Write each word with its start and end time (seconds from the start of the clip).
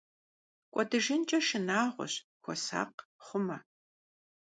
КӀуэдыжынкӀэ 0.73 1.39
шынагъуэщ, 1.47 2.13
хуэсакъ, 2.41 2.99
хъумэ! 3.25 3.57